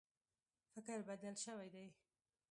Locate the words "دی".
1.69-1.87